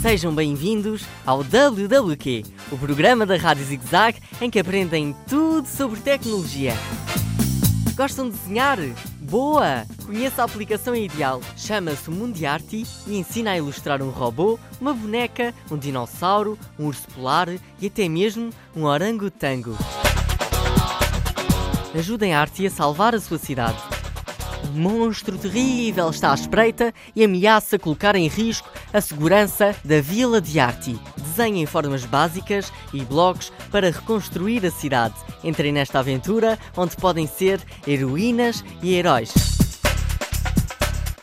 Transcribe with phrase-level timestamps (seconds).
[0.00, 5.98] Sejam bem-vindos ao WWQ, o programa da Rádio Zig Zag em que aprendem tudo sobre
[6.00, 6.72] tecnologia.
[7.96, 8.78] Gostam de desenhar?
[9.20, 9.84] Boa!
[10.06, 11.40] Conheça a aplicação ideal.
[11.56, 17.48] Chama-se Mundiarty e ensina a ilustrar um robô, uma boneca, um dinossauro, um urso polar
[17.80, 19.76] e até mesmo um orangotango.
[21.92, 23.82] Ajudem a Arty a salvar a sua cidade.
[24.74, 30.60] Monstro terrível está à espreita e ameaça colocar em risco a segurança da Vila de
[30.60, 30.98] Arty.
[31.16, 35.14] Desenhem formas básicas e blocos para reconstruir a cidade.
[35.42, 39.32] Entrem nesta aventura onde podem ser heroínas e heróis.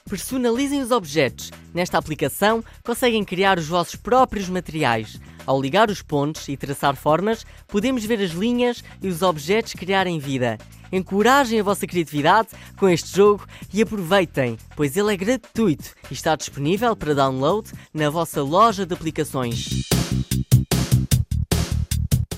[0.10, 1.52] Personalizem os objetos.
[1.74, 5.20] Nesta aplicação conseguem criar os vossos próprios materiais.
[5.46, 10.18] Ao ligar os pontos e traçar formas, podemos ver as linhas e os objetos criarem
[10.18, 10.58] vida.
[10.92, 16.36] Encorajem a vossa criatividade com este jogo e aproveitem, pois ele é gratuito e está
[16.36, 19.86] disponível para download na vossa loja de aplicações.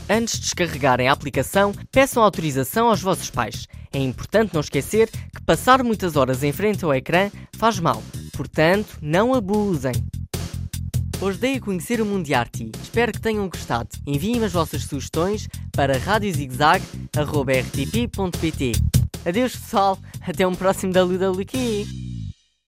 [0.09, 3.67] Antes de descarregarem a aplicação, peçam autorização aos vossos pais.
[3.91, 8.01] É importante não esquecer que passar muitas horas em frente ao ecrã faz mal,
[8.33, 9.93] portanto, não abusem.
[11.19, 12.71] Hoje dei a conhecer o Mundiarty.
[12.81, 13.89] Espero que tenham gostado.
[14.05, 18.71] Enviem as vossas sugestões para radiozigzag.rtp.pt
[19.25, 22.06] Adeus pessoal, até um próximo WWQ.